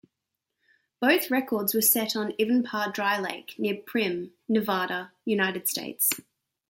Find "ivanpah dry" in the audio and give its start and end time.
2.39-3.19